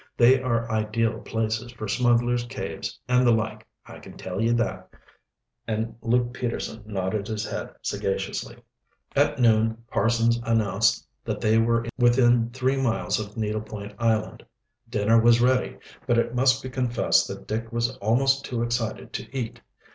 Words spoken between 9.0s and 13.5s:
At noon Parsons announced that they were within three miles of